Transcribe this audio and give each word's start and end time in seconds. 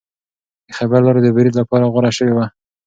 د 0.67 0.69
خیبر 0.77 0.99
لاره 1.05 1.21
د 1.23 1.27
برید 1.37 1.53
لپاره 1.61 1.89
غوره 1.93 2.11
شوې 2.17 2.33
ده. 2.37 2.45